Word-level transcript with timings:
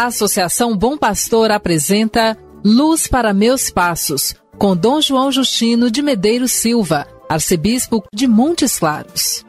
A 0.00 0.06
Associação 0.06 0.74
Bom 0.74 0.96
Pastor 0.96 1.50
apresenta 1.50 2.34
Luz 2.64 3.06
para 3.06 3.34
Meus 3.34 3.68
Passos, 3.68 4.34
com 4.56 4.74
Dom 4.74 4.98
João 4.98 5.30
Justino 5.30 5.90
de 5.90 6.00
Medeiros 6.00 6.52
Silva, 6.52 7.06
arcebispo 7.28 8.02
de 8.10 8.26
Montes 8.26 8.78
Claros. 8.78 9.44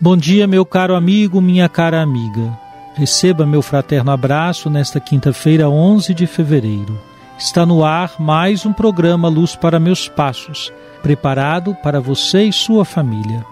Bom 0.00 0.16
dia, 0.16 0.48
meu 0.48 0.66
caro 0.66 0.96
amigo, 0.96 1.40
minha 1.40 1.68
cara 1.68 2.02
amiga. 2.02 2.58
Receba 2.96 3.46
meu 3.46 3.62
fraterno 3.62 4.10
abraço 4.10 4.68
nesta 4.68 4.98
quinta-feira, 4.98 5.70
11 5.70 6.12
de 6.14 6.26
fevereiro. 6.26 6.98
Está 7.38 7.64
no 7.64 7.84
ar 7.84 8.14
mais 8.18 8.66
um 8.66 8.72
programa 8.72 9.28
Luz 9.28 9.54
para 9.54 9.78
Meus 9.78 10.08
Passos, 10.08 10.72
preparado 11.04 11.72
para 11.84 12.00
você 12.00 12.42
e 12.42 12.52
sua 12.52 12.84
família. 12.84 13.46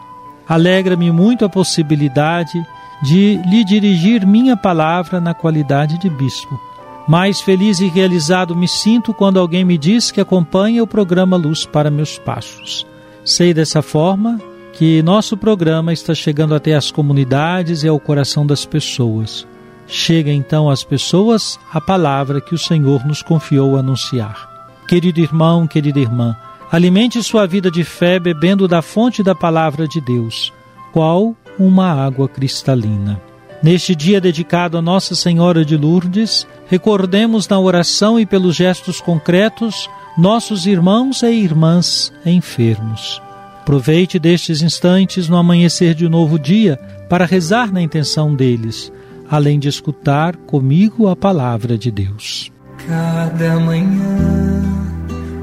Alegra-me 0.49 1.13
muito 1.13 1.45
a 1.45 1.49
possibilidade 1.49 2.67
de 3.01 3.41
lhe 3.47 3.63
dirigir 3.63 4.27
minha 4.27 4.57
palavra 4.57 5.21
na 5.21 5.33
qualidade 5.33 5.99
de 5.99 6.11
bispo. 6.11 6.61
Mais 7.07 7.41
feliz 7.41 7.79
e 7.79 7.87
realizado 7.87 8.57
me 8.57 8.67
sinto 8.67 9.15
quando 9.15 9.39
alguém 9.39 9.65
me 9.65 9.79
diz 9.79 10.11
que 10.11 10.21
acompanha 10.21 10.83
o 10.83 10.87
programa 10.87 11.37
Luz 11.37 11.65
para 11.65 11.89
Meus 11.89 12.19
Passos. 12.19 12.85
Sei 13.25 13.55
dessa 13.55 13.83
forma 13.83 14.41
que 14.73 15.01
nosso 15.01 15.37
programa 15.37 15.93
está 15.93 16.13
chegando 16.13 16.57
até 16.57 16.75
as 16.75 16.91
comunidades 16.91 17.85
e 17.85 17.89
ao 17.89 18.01
coração 18.01 18.45
das 18.45 18.67
pessoas. 18.67 19.47
Chega 19.87 20.33
então 20.33 20.69
às 20.69 20.83
pessoas 20.83 21.59
a 21.73 21.81
palavra 21.81 22.41
que 22.41 22.55
o 22.55 22.59
Senhor 22.59 23.07
nos 23.07 23.23
confiou 23.23 23.77
anunciar. 23.77 24.49
Querido 24.89 25.21
irmão, 25.21 25.67
querida 25.67 26.01
irmã, 26.01 26.37
alimente 26.71 27.23
sua 27.23 27.47
vida 27.47 27.71
de 27.71 27.85
fé 27.85 28.19
bebendo 28.19 28.67
da 28.67 28.83
fonte 28.83 29.23
da 29.23 29.35
palavra 29.35 29.87
de 29.87 30.01
Deus, 30.01 30.53
qual 30.93 31.35
uma 31.59 31.93
água 31.93 32.29
cristalina. 32.29 33.21
Neste 33.63 33.95
dia 33.95 34.21
dedicado 34.21 34.77
a 34.77 34.83
Nossa 34.83 35.15
Senhora 35.15 35.65
de 35.65 35.77
Lourdes, 35.77 36.47
recordemos 36.69 37.49
na 37.49 37.59
oração 37.59 38.21
e 38.21 38.27
pelos 38.27 38.55
gestos 38.55 39.01
concretos 39.01 39.89
nossos 40.17 40.67
irmãos 40.67 41.23
e 41.23 41.31
irmãs 41.31 42.13
enfermos. 42.25 43.21
Aproveite 43.63 44.19
destes 44.19 44.63
instantes 44.63 45.29
no 45.29 45.37
amanhecer 45.37 45.95
de 45.95 46.07
um 46.07 46.11
novo 46.11 46.39
dia 46.39 46.79
para 47.09 47.27
rezar 47.27 47.73
na 47.73 47.83
intenção 47.83 48.35
deles, 48.35 48.93
além 49.31 49.59
de 49.59 49.69
escutar 49.69 50.37
comigo 50.37 51.09
a 51.09 51.17
palavra 51.17 51.77
de 51.77 51.91
Deus. 51.91 52.53
Cada 52.87 53.59
manhã 53.61 54.63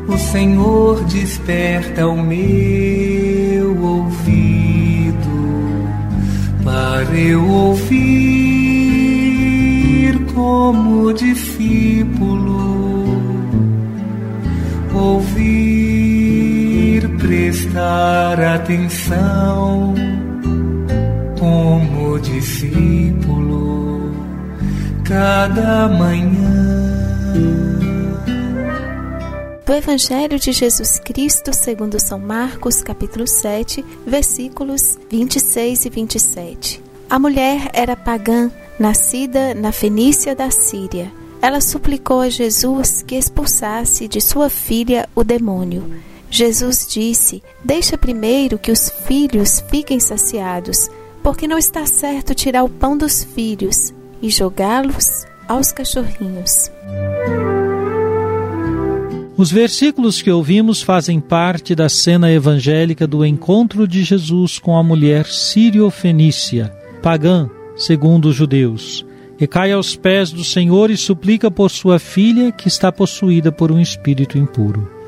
o 0.08 0.18
Senhor 0.18 1.04
desperta 1.06 2.08
o 2.08 2.22
meu 2.22 3.84
ouvido 3.84 5.14
para 6.64 7.16
eu 7.16 7.46
ouvir 7.48 8.54
como 10.34 11.14
discípulo 11.14 12.64
ouvir 14.94 16.14
prestar 17.18 18.40
atenção 18.40 19.94
discípulo 22.24 24.12
cada 25.06 25.88
manhã. 25.90 26.64
Do 29.66 29.74
Evangelho 29.74 30.40
de 30.40 30.52
Jesus 30.52 31.00
Cristo, 31.00 31.54
segundo 31.54 32.00
São 32.00 32.20
Marcos, 32.20 32.82
capítulo 32.82 33.28
7, 33.28 33.84
versículos 34.06 34.98
26 35.10 35.86
e 35.86 35.90
27. 35.90 36.84
A 37.10 37.20
mulher 37.20 37.70
era 37.74 37.96
pagã, 37.96 38.52
nascida 38.80 39.54
na 39.54 39.72
Fenícia 39.72 40.36
da 40.36 40.50
Síria. 40.50 41.12
Ela 41.42 41.62
suplicou 41.62 42.22
a 42.22 42.30
Jesus 42.30 43.02
que 43.02 43.16
expulsasse 43.16 44.08
de 44.08 44.22
sua 44.22 44.50
filha 44.50 45.08
o 45.14 45.24
demônio. 45.24 45.94
Jesus 46.30 46.88
disse: 46.90 47.44
Deixa 47.64 47.98
primeiro 47.98 48.58
que 48.58 48.72
os 48.72 48.90
filhos 48.90 49.64
fiquem 49.70 50.00
saciados, 50.00 50.90
porque 51.24 51.48
não 51.48 51.58
está 51.58 51.86
certo 51.86 52.36
tirar 52.36 52.64
o 52.64 52.70
pão 52.70 52.98
dos 52.98 53.24
filhos 53.24 53.94
e 54.22 54.30
jogá-los 54.30 55.26
aos 55.48 55.72
cachorrinhos. 55.72 56.70
Os 59.36 59.52
versículos 59.52 60.22
que 60.22 60.30
ouvimos 60.30 60.84
fazem 60.84 61.20
parte 61.20 61.74
da 61.74 61.90
cena 61.90 62.32
evangélica 62.32 63.08
do 63.08 63.26
encontro 63.26 63.88
de 63.88 64.04
Jesus 64.04 64.60
com 64.60 64.78
a 64.78 64.84
mulher 64.84 65.26
sírio-fenícia, 65.26 66.72
pagã, 67.02 67.50
segundo 67.76 68.26
os 68.26 68.36
judeus, 68.36 69.04
e 69.40 69.48
cai 69.48 69.72
aos 69.72 69.96
pés 69.96 70.32
do 70.32 70.44
Senhor 70.44 70.92
e 70.92 70.98
suplica 70.98 71.50
por 71.50 71.72
sua 71.72 71.98
filha 71.98 72.52
que 72.52 72.68
está 72.68 72.92
possuída 72.92 73.52
por 73.52 73.72
um 73.72 73.80
espírito 73.80 74.38
impuro. 74.38 75.03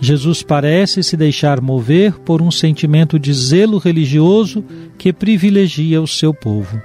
Jesus 0.00 0.42
parece 0.42 1.02
se 1.02 1.16
deixar 1.16 1.60
mover 1.60 2.18
por 2.20 2.42
um 2.42 2.50
sentimento 2.50 3.18
de 3.18 3.32
zelo 3.32 3.78
religioso 3.78 4.64
que 4.98 5.12
privilegia 5.12 6.00
o 6.00 6.06
seu 6.06 6.34
povo. 6.34 6.80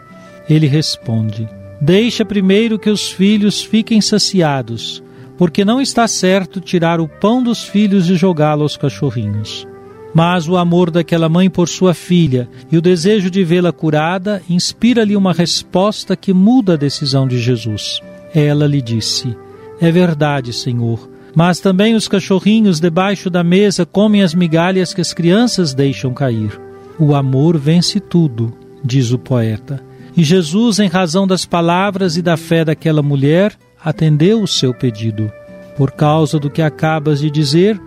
Ele 0.50 0.68
responde: 0.68 1.48
Deixa 1.80 2.24
primeiro 2.24 2.80
que 2.80 2.90
os 2.90 3.10
filhos 3.12 3.62
fiquem 3.62 4.00
saciados, 4.00 5.04
porque 5.38 5.66
não 5.66 5.82
está 5.82 6.08
certo 6.08 6.62
tirar 6.62 7.02
o 7.02 7.08
pão 7.08 7.44
dos 7.44 7.64
filhos 7.64 8.10
e 8.10 8.16
jogá-lo 8.16 8.64
aos 8.64 8.78
cachorrinhos. 8.78 9.68
Mas 10.14 10.48
o 10.48 10.58
amor 10.58 10.92
daquela 10.92 11.30
mãe 11.30 11.50
por 11.50 11.70
sua 11.70 11.94
filha 11.94 12.50
e 12.72 12.78
o 12.78 12.82
desejo 12.82 13.32
de 13.32 13.44
vê-la 13.44 13.72
curada 13.72 14.42
inspira-lhe 14.50 15.16
uma 15.16 15.32
resposta 15.32 16.16
que 16.16 16.34
muda 16.34 16.74
a 16.74 16.78
decisão 16.78 17.28
de 17.28 17.40
Jesus. 17.40 18.02
Ela 18.34 18.68
lhe 18.68 18.82
disse: 18.82 19.36
É 19.80 19.90
verdade, 19.90 20.54
Senhor, 20.54 21.10
mas 21.36 21.59
também 21.59 21.96
os 21.96 22.08
cachorrinhos 22.08 22.80
debaixo 22.80 23.30
da 23.30 23.44
mesa 23.44 23.86
comem 23.86 24.22
as 24.22 24.34
migalhas 24.34 24.94
que 24.94 25.02
as 25.02 25.14
crianças 25.14 25.74
deixam 25.74 26.14
cair. 26.14 26.59
O 27.00 27.16
amor 27.16 27.58
vence 27.58 28.00
tudo, 28.00 28.53
diz 28.84 29.12
o 29.12 29.19
poeta. 29.19 29.84
E 30.16 30.24
Jesus, 30.24 30.80
em 30.80 30.88
razão 30.88 31.25
das 31.25 31.46
palavras 31.46 32.18
e 32.18 32.22
da 32.22 32.36
fé 32.36 32.66
daquela 32.66 33.02
mulher, 33.02 33.58
atendeu 33.84 34.42
o 34.42 34.47
seu 34.47 34.74
pedido. 34.74 35.31
Por 35.78 35.92
causa 35.92 36.38
do 36.38 36.50
que 36.50 36.62
acabas 36.62 37.19
de 37.22 37.31
dizer, 37.31 37.80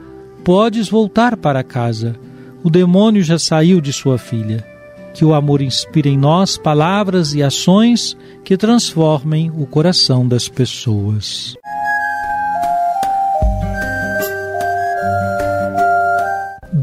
podes 0.43 0.89
voltar 0.89 1.37
para 1.37 1.63
casa. 1.63 2.17
O 2.63 2.71
demônio 2.71 3.23
já 3.23 3.39
saiu 3.39 3.81
de 3.81 3.93
sua 3.93 4.17
filha. 4.17 4.65
Que 5.13 5.25
o 5.25 5.35
amor 5.35 5.61
inspire 5.61 6.09
em 6.09 6.19
nós 6.19 6.57
palavras 6.57 7.35
e 7.35 7.43
ações 7.43 8.17
que 8.43 8.57
transformem 8.57 9.53
o 9.57 9.67
coração 9.67 10.27
das 10.27 10.49
pessoas. 10.49 11.55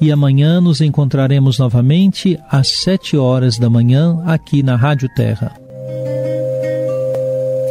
e 0.00 0.12
amanhã 0.12 0.60
nos 0.60 0.80
encontraremos 0.80 1.58
novamente 1.58 2.38
às 2.50 2.68
sete 2.82 3.16
horas 3.16 3.58
da 3.58 3.70
manhã 3.70 4.22
aqui 4.26 4.62
na 4.62 4.76
Rádio 4.76 5.08
Terra. 5.14 5.52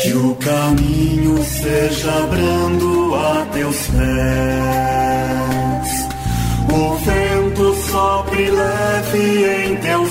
Que 0.02 0.14
o 0.14 0.36
caminho 0.36 1.44
seja 1.44 2.28
brando 2.28 3.16
a 3.16 3.46
teus 3.54 3.88
pés, 3.88 4.06
o 6.72 6.96
vento 6.98 7.74
sopre 7.90 8.52
leve 8.52 9.66
em 9.66 9.76
teus 9.78 10.05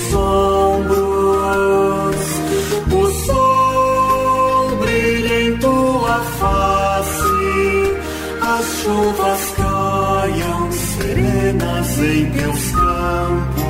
serenas 11.85 11.99
em 11.99 12.31
teus 12.31 12.71
campos. 12.71 13.65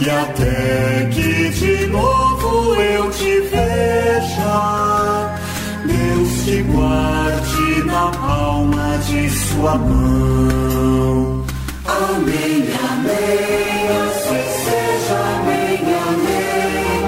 E 0.00 0.10
até 0.10 1.08
que 1.12 1.50
de 1.50 1.86
novo 1.86 2.74
eu 2.74 3.10
te 3.10 3.40
veja, 3.40 5.38
Deus 5.86 6.44
te 6.44 6.62
guarde 6.62 7.84
na 7.84 8.10
palma 8.10 8.98
de 9.06 9.30
sua 9.30 9.76
mão. 9.76 11.44
Amém, 11.86 12.64
amém, 12.90 13.88
assim 14.04 14.44
seja, 14.64 15.16
amém, 15.36 15.78
amém, 16.08 17.04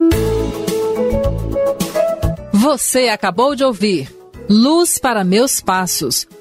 amém. 0.00 0.20
Você 2.52 3.08
acabou 3.08 3.54
de 3.54 3.64
ouvir 3.64 4.08
Luz 4.48 4.98
para 4.98 5.24
Meus 5.24 5.60
Passos, 5.60 6.26